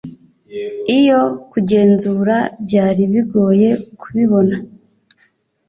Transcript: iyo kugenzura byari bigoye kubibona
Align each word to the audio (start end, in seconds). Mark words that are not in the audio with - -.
iyo 0.97 1.21
kugenzura 1.51 2.37
byari 2.63 3.03
bigoye 3.13 3.69
kubibona 3.99 4.55